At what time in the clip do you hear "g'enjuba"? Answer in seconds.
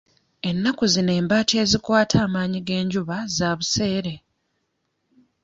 2.67-3.17